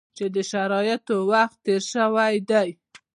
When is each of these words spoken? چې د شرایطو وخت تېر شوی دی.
چې 0.17 0.25
د 0.35 0.37
شرایطو 0.51 1.17
وخت 1.31 1.57
تېر 1.65 1.81
شوی 1.93 2.35
دی. 2.49 2.69